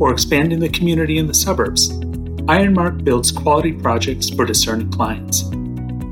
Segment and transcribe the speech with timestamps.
[0.00, 1.90] or expanding the community in the suburbs,
[2.48, 5.44] Ironmark builds quality projects for discerning clients.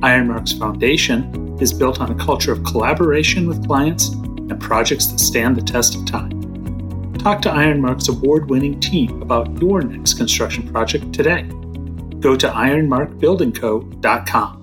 [0.03, 5.57] Ironmark's foundation is built on a culture of collaboration with clients and projects that stand
[5.57, 6.31] the test of time.
[7.15, 11.43] Talk to Ironmark's award winning team about your next construction project today.
[12.21, 14.57] Go to ironmarkbuildingco.com.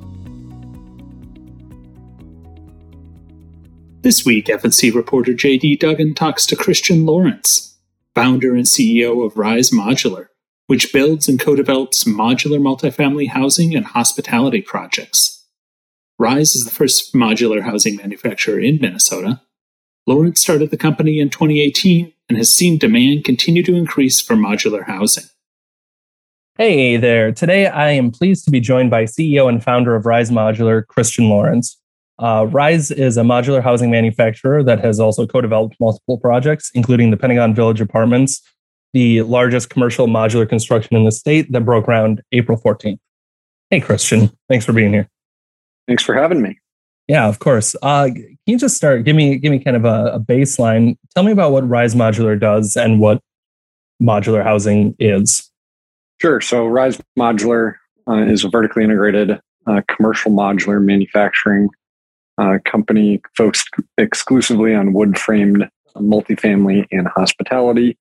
[4.01, 7.76] This week, F&C reporter JD Duggan talks to Christian Lawrence,
[8.17, 10.29] founder and CEO of Rise Modular,
[10.65, 15.45] which builds and co develops modular multifamily housing and hospitality projects.
[16.17, 19.41] Rise is the first modular housing manufacturer in Minnesota.
[20.07, 24.87] Lawrence started the company in 2018 and has seen demand continue to increase for modular
[24.87, 25.25] housing.
[26.57, 27.31] Hey there.
[27.31, 31.29] Today I am pleased to be joined by CEO and founder of Rise Modular, Christian
[31.29, 31.79] Lawrence.
[32.19, 37.11] Uh, Rise is a modular housing manufacturer that has also co developed multiple projects, including
[37.11, 38.41] the Pentagon Village Apartments,
[38.93, 42.99] the largest commercial modular construction in the state that broke ground April 14th.
[43.69, 44.31] Hey, Christian.
[44.49, 45.09] Thanks for being here.
[45.87, 46.57] Thanks for having me.
[47.07, 47.75] Yeah, of course.
[47.81, 49.05] Uh, can you just start?
[49.05, 50.97] Give me give me kind of a, a baseline.
[51.13, 53.21] Tell me about what Rise Modular does and what
[54.01, 55.49] modular housing is.
[56.19, 56.41] Sure.
[56.41, 57.75] So Rise Modular
[58.09, 61.69] uh, is a vertically integrated uh, commercial modular manufacturing
[62.37, 67.97] uh, company focused exclusively on wood framed multifamily and hospitality,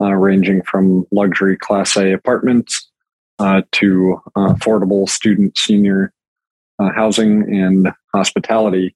[0.00, 2.90] uh, ranging from luxury Class A apartments
[3.38, 6.12] uh, to uh, affordable student senior
[6.94, 8.94] housing and hospitality.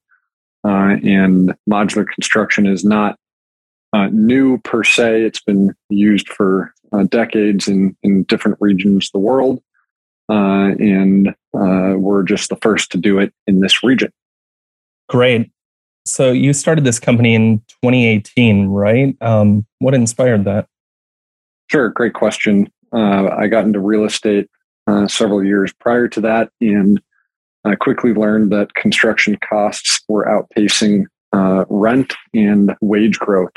[0.63, 3.17] and modular construction is not
[4.11, 9.19] new per se, it's been used for uh, decades in, in different regions of the
[9.19, 9.61] world.
[10.29, 14.11] Uh, and uh, we're just the first to do it in this region.
[15.09, 15.51] Great.
[16.05, 19.15] So you started this company in 2018, right?
[19.21, 20.67] Um, what inspired that?
[21.71, 22.71] Sure, great question.
[22.91, 24.49] Uh, I got into real estate
[24.85, 27.01] uh, several years prior to that and
[27.65, 33.53] I quickly learned that construction costs were outpacing uh, rent and wage growth.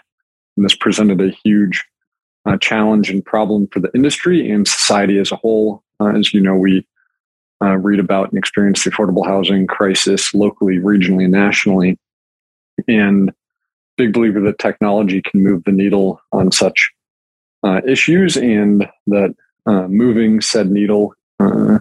[0.56, 1.84] And this presented a huge
[2.46, 5.82] uh, challenge and problem for the industry and society as a whole.
[5.98, 6.86] Uh, as you know, we
[7.62, 11.98] uh, read about and experience the affordable housing crisis locally, regionally, and nationally.
[12.86, 13.32] And
[13.96, 16.90] big believer that technology can move the needle on such
[17.62, 19.34] uh, issues, and that
[19.64, 21.78] uh, moving said needle uh,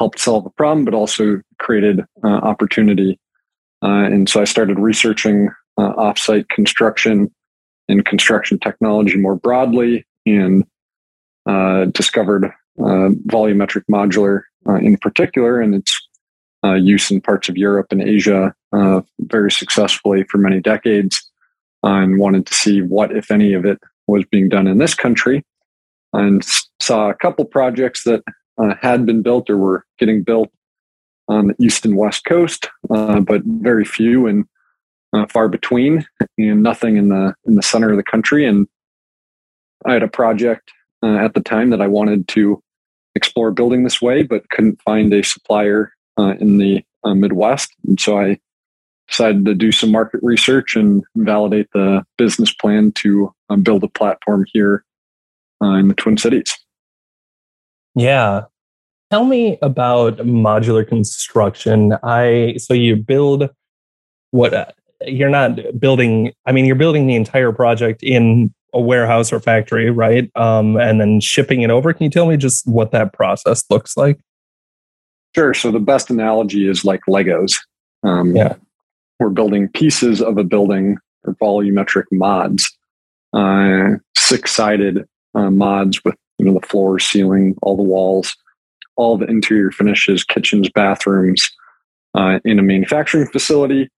[0.00, 3.18] helped solve the problem, but also created opportunity.
[3.82, 7.32] and so I started researching offsite construction
[7.88, 10.64] and construction technology more broadly and
[11.46, 12.46] uh, discovered
[12.78, 16.08] uh, volumetric modular uh, in particular and its
[16.64, 21.30] uh, use in parts of Europe and Asia uh, very successfully for many decades
[21.82, 25.44] and wanted to see what, if any, of it was being done in this country
[26.12, 26.44] and
[26.80, 28.22] saw a couple projects that
[28.80, 30.50] had been built or were getting built
[31.28, 34.44] on the east and west coast, but very few and
[35.12, 36.06] uh, far between
[36.38, 38.66] and nothing in the in the center of the country and
[39.86, 40.70] i had a project
[41.02, 42.62] uh, at the time that i wanted to
[43.14, 47.72] explore building this way but couldn't find a supplier uh, in the uh, midwest.
[47.86, 48.38] And so i
[49.08, 53.88] decided to do some market research and validate the business plan to um, build a
[53.88, 54.84] platform here
[55.62, 56.56] uh, in the twin cities.
[57.94, 58.44] Yeah.
[59.10, 61.94] Tell me about modular construction.
[62.02, 63.50] I so you build
[64.30, 64.66] what uh,
[65.06, 69.90] you're not building i mean you're building the entire project in a warehouse or factory
[69.90, 70.30] right?
[70.36, 71.92] Um, and then shipping it over.
[71.92, 74.18] Can you tell me just what that process looks like?
[75.34, 75.54] Sure.
[75.54, 77.58] So the best analogy is like legos.
[78.02, 78.56] Um, yeah.
[79.20, 82.76] we're building pieces of a building or volumetric mods
[83.32, 88.36] uh, six sided uh, mods with you know the floor ceiling all the walls
[88.96, 91.50] all the interior finishes kitchens bathrooms
[92.14, 93.88] uh, in a manufacturing facility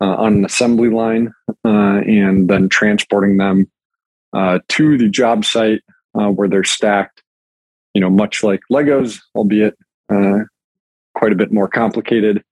[0.00, 1.32] uh, on an assembly line
[1.64, 3.68] uh, and then transporting them
[4.36, 5.82] uh, to the job site
[6.14, 7.22] uh, where they're stacked,
[7.94, 9.74] you know, much like Legos, albeit
[10.10, 10.40] uh,
[11.14, 12.44] quite a bit more complicated,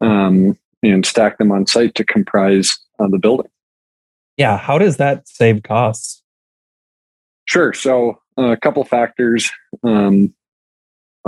[0.00, 3.50] um, and stack them on site to comprise uh, the building.
[4.36, 4.58] Yeah.
[4.58, 6.22] How does that save costs?
[7.44, 7.72] Sure.
[7.74, 9.50] So a couple factors.
[9.84, 10.34] Um,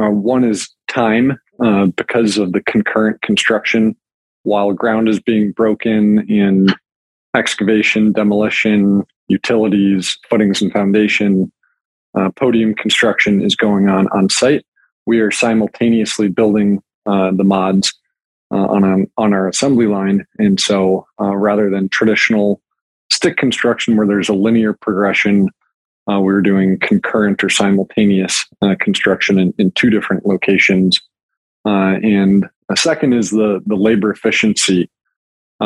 [0.01, 3.95] uh, one is time uh, because of the concurrent construction
[4.43, 6.69] while ground is being broken in
[7.37, 11.51] excavation, demolition, utilities, footings and foundation,
[12.15, 14.65] uh, podium construction is going on on site.
[15.07, 17.93] We are simultaneously building uh, the mods
[18.53, 22.61] uh, on on our assembly line, and so uh, rather than traditional
[23.11, 25.49] stick construction where there's a linear progression,
[26.11, 31.01] uh, we are doing concurrent or simultaneous uh, construction in, in, two different locations.
[31.65, 34.91] and a second is the the labor efficiency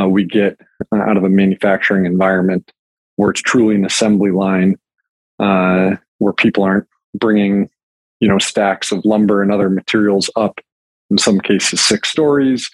[0.08, 0.60] we get
[0.92, 2.70] out of a manufacturing environment
[3.16, 4.76] where it's truly an assembly line
[5.38, 7.68] uh, where people aren't bringing
[8.20, 10.60] you know stacks of lumber and other materials up
[11.10, 12.70] in some cases six stories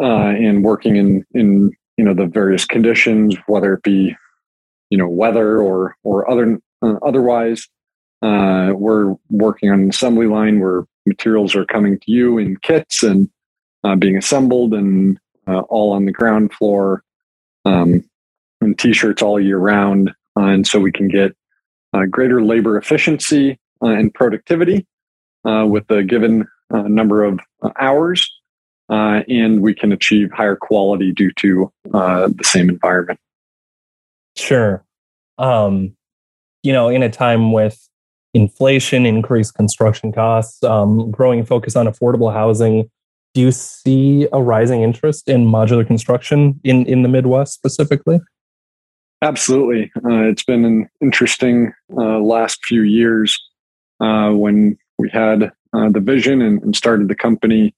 [0.00, 4.14] uh, and working in in you know the various conditions whether it be
[4.90, 7.66] you know weather or or other uh, otherwise.
[8.20, 13.02] Uh, we're working on an assembly line where materials are coming to you in kits
[13.02, 13.28] and
[13.84, 15.18] uh, being assembled and
[15.48, 17.02] uh, all on the ground floor.
[17.64, 18.04] Um,
[18.64, 21.34] and t-shirts all year round uh, and so we can get
[21.92, 24.86] uh, greater labor efficiency uh, and productivity
[25.44, 27.38] uh, with a given uh, number of
[27.78, 28.30] hours
[28.88, 33.18] and we can achieve higher quality due to the same environment
[34.36, 34.84] sure
[35.38, 35.94] um,
[36.62, 37.88] you know in a time with
[38.34, 42.88] inflation increased construction costs um, growing focus on affordable housing
[43.34, 48.20] do you see a rising interest in modular construction in, in the Midwest specifically?
[49.22, 49.92] Absolutely.
[50.04, 53.40] Uh, it's been an interesting uh, last few years
[54.00, 57.72] uh, when we had uh, the vision and, and, started the company.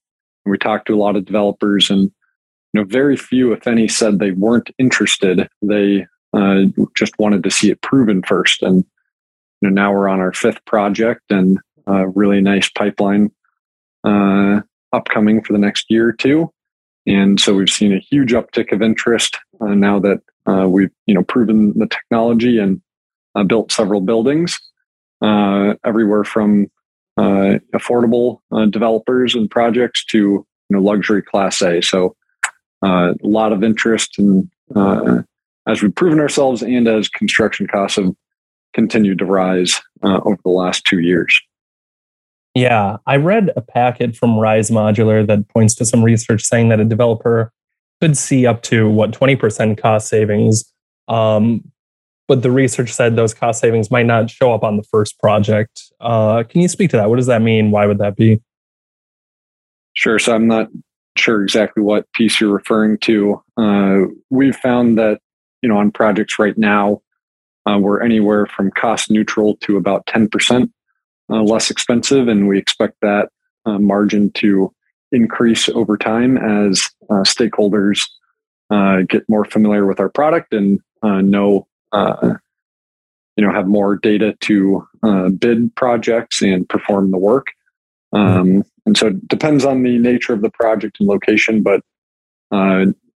[0.45, 2.11] We talked to a lot of developers, and
[2.73, 5.47] you know, very few, if any, said they weren't interested.
[5.61, 6.63] They uh,
[6.97, 8.63] just wanted to see it proven first.
[8.63, 8.83] And
[9.61, 13.31] you know, now we're on our fifth project and a really nice pipeline
[14.93, 16.51] upcoming for the next year or two.
[17.05, 21.13] And so we've seen a huge uptick of interest uh, now that uh, we've you
[21.13, 22.81] know proven the technology and
[23.35, 24.59] uh, built several buildings
[25.21, 26.67] uh, everywhere from
[27.17, 31.81] uh, affordable uh, developers and projects to you know luxury class A.
[31.81, 32.15] So
[32.81, 34.49] a lot of interest and
[35.67, 38.13] as we've proven ourselves and as construction costs have
[38.75, 41.35] continued to rise over the last two years.
[42.53, 46.79] Yeah, I read a packet from Rise Modular that points to some research saying that
[46.79, 47.51] a developer
[48.05, 50.71] could see up to what 20% cost savings.
[51.07, 51.71] Um,
[52.27, 55.81] but the research said those cost savings might not show up on the first project.
[55.99, 57.09] Uh, can you speak to that?
[57.09, 57.71] What does that mean?
[57.71, 58.43] Why would that be?
[59.93, 60.19] Sure.
[60.19, 60.67] So I'm not
[61.17, 63.41] sure exactly what piece you're referring to.
[63.57, 65.19] Uh, we've found that
[65.63, 67.01] you know on projects right now
[67.67, 70.69] uh, we're anywhere from cost neutral to about 10%
[71.31, 73.29] uh, less expensive, and we expect that
[73.65, 74.71] uh, margin to
[75.15, 78.07] increase over time as uh, stakeholders
[78.69, 84.35] uh, get more familiar with our product and uh, know you know have more data
[84.41, 84.85] to
[85.39, 87.47] bid projects and perform the work.
[88.13, 91.81] Um, and so it depends on the nature of the project and location, but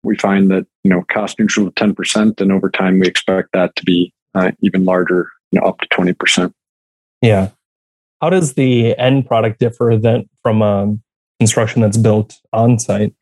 [0.03, 3.75] we find that you know cost neutral ten percent, and over time we expect that
[3.75, 4.13] to be
[4.61, 6.53] even larger, you know, up to twenty percent.
[7.21, 7.49] Yeah,
[8.21, 10.97] how does the end product differ than from a
[11.39, 13.13] construction that's built on site?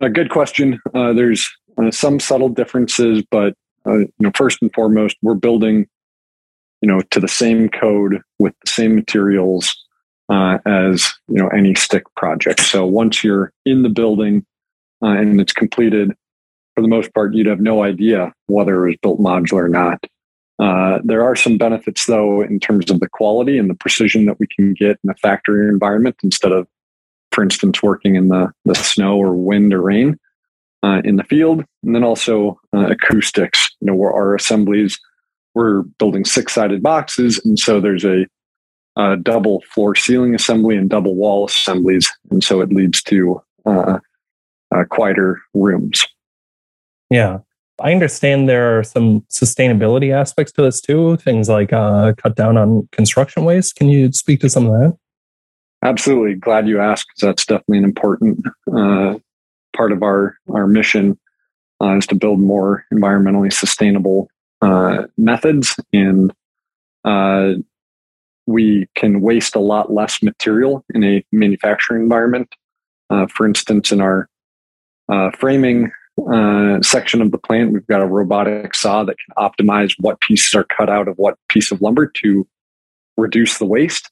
[0.00, 0.80] A good question.
[0.94, 1.48] Uh, there's
[1.78, 3.54] uh, some subtle differences, but
[3.86, 5.86] uh, you know, first and foremost, we're building,
[6.80, 9.74] you know, to the same code with the same materials
[10.28, 12.60] uh, as you know any stick project.
[12.60, 14.44] So once you're in the building
[15.02, 16.12] uh, and it's completed,
[16.74, 20.04] for the most part, you'd have no idea whether it was built modular or not.
[20.58, 24.38] Uh, there are some benefits, though, in terms of the quality and the precision that
[24.38, 26.68] we can get in a factory environment instead of,
[27.32, 30.18] for instance, working in the, the snow or wind or rain
[30.84, 31.64] uh, in the field.
[31.82, 34.98] And then also uh, acoustics, you know, our assemblies,
[35.54, 37.40] we're building six sided boxes.
[37.44, 38.26] And so there's a,
[38.96, 42.12] a, double floor ceiling assembly and double wall assemblies.
[42.30, 43.98] And so it leads to uh,
[44.74, 46.06] uh, quieter rooms.
[47.10, 47.38] Yeah.
[47.80, 52.56] I understand there are some sustainability aspects to this too, things like uh, cut down
[52.56, 53.74] on construction waste.
[53.76, 54.96] Can you speak to some of that?
[55.82, 56.34] Absolutely.
[56.34, 57.10] Glad you asked.
[57.20, 59.16] That's definitely an important uh,
[59.76, 61.18] part of our our mission
[61.82, 64.28] uh, is to build more environmentally sustainable
[64.62, 66.32] uh, methods, and
[67.04, 67.54] uh,
[68.46, 72.54] we can waste a lot less material in a manufacturing environment.
[73.10, 74.28] Uh, for instance, in our
[75.38, 75.90] framing
[76.32, 80.54] uh, section of the plant, we've got a robotic saw that can optimize what pieces
[80.54, 82.46] are cut out of what piece of lumber to
[83.16, 84.10] reduce the waste.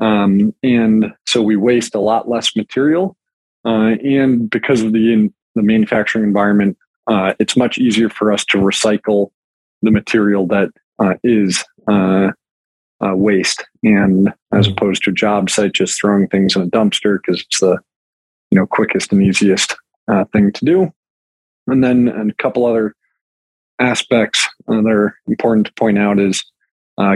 [0.00, 3.16] Um, and so we waste a lot less material.
[3.64, 8.44] Uh, and because of the in, the manufacturing environment, uh, it's much easier for us
[8.46, 9.30] to recycle
[9.82, 12.30] the material that uh, is uh,
[13.16, 14.72] waste, and as mm-hmm.
[14.72, 17.78] opposed to a job site just throwing things in a dumpster because it's the
[18.50, 19.76] you know quickest and easiest
[20.08, 20.92] uh, thing to do.
[21.66, 22.94] And then and a couple other
[23.78, 26.44] aspects that are important to point out is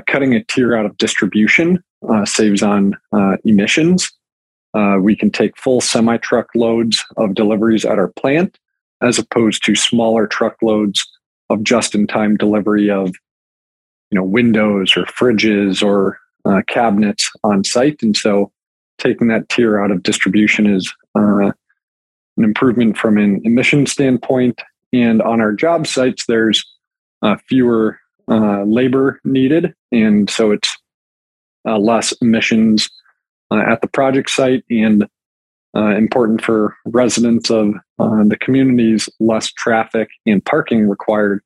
[0.06, 1.82] cutting a tier out of distribution
[2.24, 2.96] saves on
[3.44, 4.10] emissions.
[4.76, 8.58] Uh, we can take full semi truck loads of deliveries at our plant
[9.02, 11.06] as opposed to smaller truckloads
[11.48, 13.08] of just in time delivery of
[14.10, 18.52] you know windows or fridges or uh, cabinets on site and so
[18.98, 21.50] taking that tier out of distribution is uh,
[22.37, 24.61] an improvement from an emission standpoint
[24.93, 26.64] and on our job sites there's
[27.23, 30.76] uh, fewer uh, labor needed and so it's
[31.66, 32.88] uh, less emissions
[33.50, 35.07] uh, at the project site and
[35.76, 41.43] uh, important for residents of uh, the communities, less traffic and parking required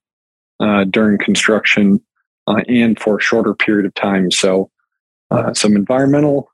[0.91, 1.99] during construction
[2.69, 4.31] and for a shorter period of time.
[4.31, 4.71] So,
[5.55, 6.51] some environmental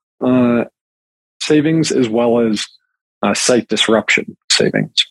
[1.40, 2.66] savings as well as
[3.34, 5.06] site disruption savings.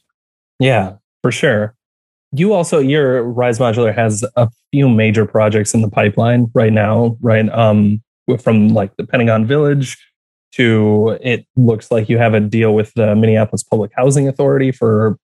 [0.59, 1.75] Yeah, for sure.
[2.31, 7.17] You also, your Rise Modular has a few major projects in the pipeline right now,
[7.21, 7.47] right?
[7.49, 8.01] Um,
[8.39, 9.97] from like the Pentagon Village
[10.53, 15.17] to it looks like you have a deal with the Minneapolis Public Housing Authority for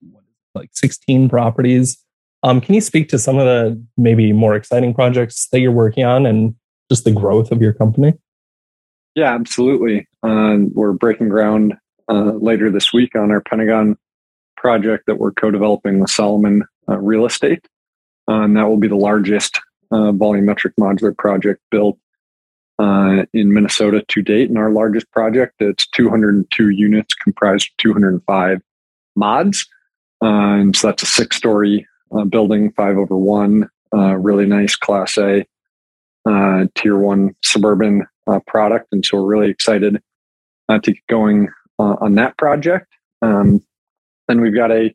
[0.53, 1.97] like 16 properties.
[2.43, 6.03] Um, can you speak to some of the maybe more exciting projects that you're working
[6.03, 6.55] on and
[6.89, 8.13] just the growth of your company?
[9.15, 10.07] Yeah, absolutely.
[10.23, 11.75] Uh, we're breaking ground
[12.11, 13.97] uh, later this week on our Pentagon
[14.57, 17.67] project that we're co-developing with Solomon uh, Real Estate,
[18.27, 19.59] uh, and that will be the largest
[19.91, 21.97] uh, volumetric modular project built
[22.79, 24.49] uh, in Minnesota to date.
[24.49, 28.61] And our largest project, it's 202 units comprised of 205
[29.15, 29.67] mods.
[30.21, 34.75] Uh, and so that's a six story uh, building, five over one, uh, really nice
[34.75, 35.45] Class A
[36.27, 38.87] uh, tier one suburban uh, product.
[38.91, 40.01] And so we're really excited
[40.69, 41.49] to get going
[41.81, 42.87] on that project.
[43.21, 43.63] Um,
[44.27, 44.93] then we've got a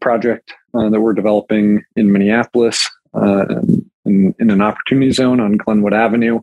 [0.00, 6.40] project that we're developing in Minneapolis in, in, an opportunity zone on Glenwood Avenue.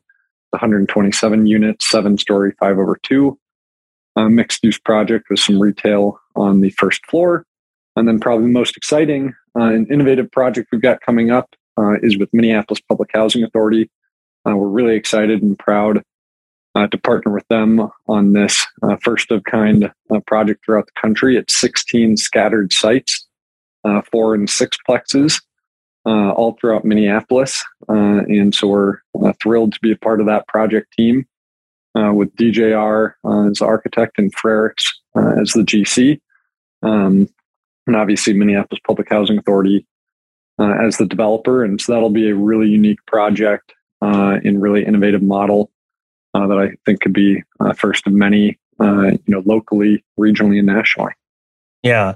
[0.52, 3.38] 127 units, seven story, five over two,
[4.16, 7.46] uh, mixed use project with some retail on the first floor.
[7.96, 11.96] And then, probably the most exciting uh, and innovative project we've got coming up uh,
[12.02, 13.90] is with Minneapolis Public Housing Authority.
[14.48, 16.02] Uh, we're really excited and proud
[16.80, 19.92] uh, to partner with them on this uh, first of kind
[20.26, 21.36] project throughout the country.
[21.36, 23.28] It's 16 scattered sites,
[24.12, 25.42] four and six plexes
[26.06, 27.64] uh, all throughout Minneapolis.
[27.88, 31.28] Uh, and so we're uh, thrilled to be a part of that project team
[31.96, 36.20] uh, with DJR uh, as architect and Frerichs uh, as the GC.
[36.82, 37.30] Um,
[37.88, 39.86] and obviously, Minneapolis Public Housing Authority
[40.60, 41.64] as the developer.
[41.64, 45.72] And so that'll be a really unique project and really innovative model
[46.34, 47.44] that I think could be
[47.76, 51.14] first of many, you know, locally, regionally, and nationally.
[51.84, 52.16] Yeah,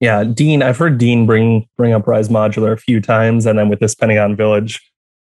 [0.00, 3.68] yeah, Dean, I've heard Dean bring bring up Rise Modular a few times, and then
[3.68, 4.80] with this Pentagon Village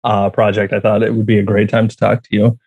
[0.04, 2.58] uh, project, I thought it would be a great time to talk to you.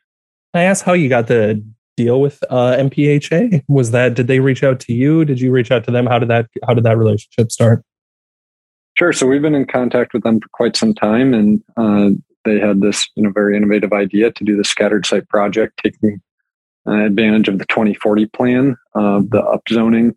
[0.54, 1.64] I asked how you got the
[1.96, 3.64] deal with uh, MPHA.
[3.70, 5.24] Was that did they reach out to you?
[5.24, 6.06] Did you reach out to them?
[6.06, 7.84] How did that how did that relationship start?
[8.98, 9.14] Sure.
[9.14, 12.10] So we've been in contact with them for quite some time, and uh,
[12.46, 16.22] they had this you know very innovative idea to do the scattered site project, taking
[16.88, 20.12] uh, advantage of the 2040 plan of the upzoning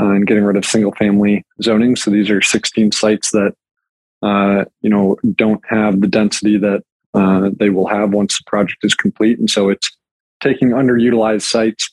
[0.00, 1.96] uh, and getting rid of single family zoning.
[1.96, 3.54] So these are 16 sites that
[4.22, 6.82] uh, you know don't have the density that
[7.14, 9.38] uh, they will have once the project is complete.
[9.38, 9.90] And so it's
[10.42, 11.90] taking underutilized sites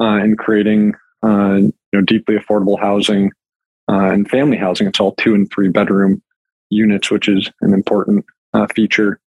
[0.00, 3.32] uh, and creating uh, you know deeply affordable housing
[3.90, 4.86] uh, and family housing.
[4.86, 6.22] It's all two and three bedroom
[6.70, 8.24] units, which is an important
[8.74, 9.20] feature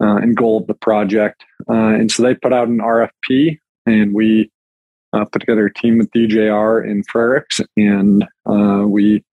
[0.00, 1.44] and goal of the project.
[1.68, 4.50] and so they put out an RFP, and we
[5.12, 9.24] uh, put together a team with DJR in Frerichs, and uh, we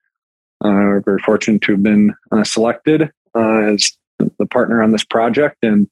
[0.64, 5.04] uh, are very fortunate to have been uh, selected uh, as the partner on this
[5.04, 5.58] project.
[5.62, 5.88] And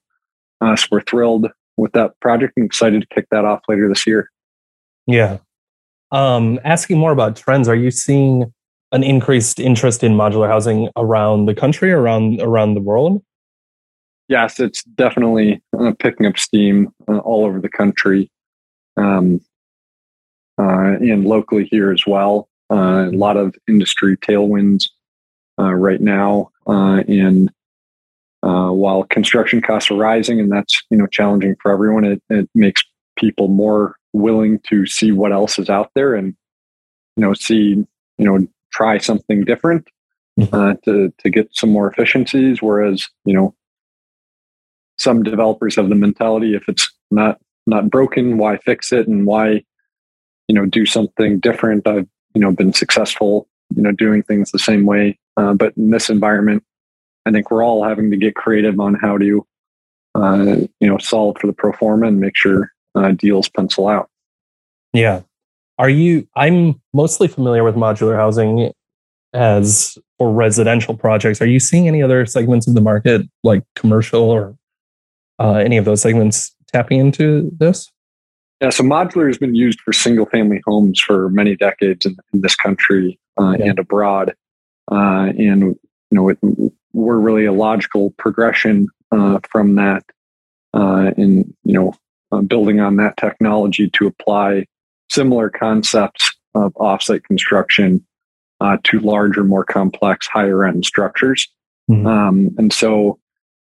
[0.61, 4.31] so we're thrilled with that project and excited to kick that off later this year.
[5.05, 5.37] Yeah.
[6.11, 8.51] Um, asking more about trends, are you seeing
[8.95, 13.21] an increased interest in modular housing around the country, around around the world?
[14.29, 18.31] Yes, it's definitely uh, picking up steam uh, all over the country.
[18.97, 19.41] Um,
[20.57, 22.47] uh, and locally here as well.
[22.71, 24.85] Uh, a lot of industry tailwinds
[25.59, 27.51] uh, right now, uh, and
[28.41, 32.83] while construction costs are rising, and that's you know challenging for everyone, it, it makes
[33.17, 36.35] people more willing to see what else is out there and
[37.17, 37.85] you know see
[38.17, 39.87] you know try something different
[40.39, 40.53] mm-hmm.
[40.53, 42.61] uh, to to get some more efficiencies.
[42.61, 43.55] Whereas you know
[44.97, 49.63] some developers have the mentality if it's not not broken, why fix it, and why
[50.47, 51.87] you know do something different.
[51.87, 55.91] I've you know been successful you know doing things the same way, uh, but in
[55.91, 56.63] this environment,
[57.25, 59.47] I think we're all having to get creative on how to
[60.15, 64.09] uh, you know solve for the pro forma and make sure uh, deals pencil out.
[64.93, 65.21] Yeah.
[65.77, 66.27] Are you?
[66.35, 68.71] I'm mostly familiar with modular housing
[69.33, 71.41] as for residential projects.
[71.41, 74.55] Are you seeing any other segments of the market, like commercial or
[75.39, 77.91] uh, any of those segments, tapping into this?
[78.61, 82.41] Yeah, so modular has been used for single family homes for many decades in, in
[82.41, 83.65] this country uh, yeah.
[83.65, 84.33] and abroad.
[84.89, 85.77] Uh, and you
[86.11, 86.37] know, it,
[86.93, 90.03] we're really a logical progression uh, from that,
[90.73, 91.93] uh, in you know,
[92.31, 94.65] uh, building on that technology to apply
[95.09, 98.05] similar concepts of offsite construction
[98.61, 101.47] uh, to larger, more complex, higher end structures.
[101.89, 102.07] Mm-hmm.
[102.07, 103.19] Um, and so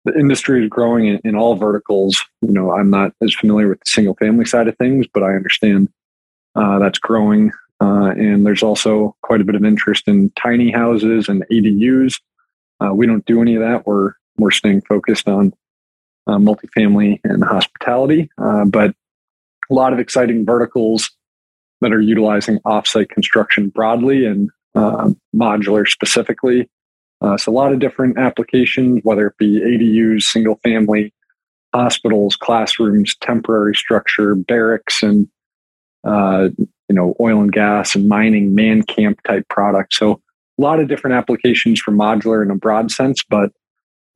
[0.05, 2.25] the industry is growing in, in, all verticals.
[2.41, 5.35] You know, I'm not as familiar with the single family side of things, but I
[5.35, 5.89] understand
[6.55, 7.53] uh, that's growing.
[7.81, 12.21] Uh, and there's also quite a bit of interest in tiny houses and ADUs.
[12.83, 13.87] Uh, we don't do any of that.
[13.87, 15.53] We're we're staying focused on
[16.27, 18.95] uh, multifamily and hospitality, uh, but
[19.71, 21.11] a lot of exciting verticals
[21.81, 26.69] that are utilizing offsite construction broadly and uh, modular specifically.
[27.21, 31.13] Uh, so a lot of different applications, whether it be ADUs, single family,
[31.75, 35.29] hospitals, classrooms, temporary structure, barracks, and
[36.05, 39.99] uh, you know oil and gas and mining, man camp type products.
[39.99, 40.21] So
[40.59, 43.53] a lot of different applications for modular in a broad sense, but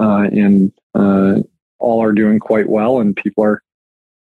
[0.00, 1.40] uh, in uh,
[1.78, 3.62] all are doing quite well, and people are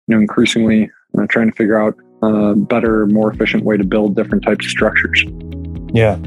[0.07, 4.15] you know increasingly uh, trying to figure out a better, more efficient way to build
[4.15, 5.23] different types of structures.
[5.93, 6.17] Yeah.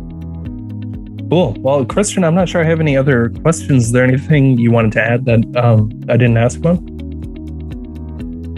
[1.31, 1.57] Cool.
[1.59, 3.87] Well, Christian, I'm not sure I have any other questions.
[3.87, 6.79] Is there anything you wanted to add that um, I didn't ask about?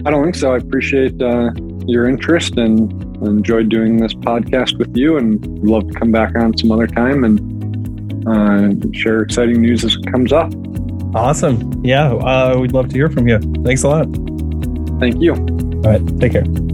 [0.05, 0.53] I don't think so.
[0.53, 1.51] I appreciate uh,
[1.85, 2.91] your interest and
[3.25, 7.23] enjoyed doing this podcast with you and love to come back on some other time
[7.23, 10.53] and uh, share exciting news as it comes up.
[11.15, 11.83] Awesome.
[11.83, 13.39] Yeah, uh, we'd love to hear from you.
[13.63, 14.07] Thanks a lot.
[14.99, 15.33] Thank you.
[15.33, 16.19] All right.
[16.19, 16.66] Take care.